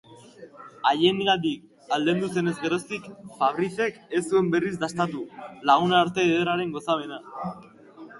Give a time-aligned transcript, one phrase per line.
[0.91, 3.05] Haiengandik aldendu zenez geroztik,
[3.41, 5.21] Fabricek ez zuen berriz dastatu
[5.71, 7.21] lagunarte ederraren gozamena.